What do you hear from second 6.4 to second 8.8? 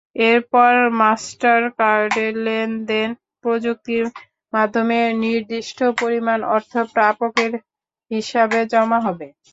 অর্থ প্রাপকের হিসাবে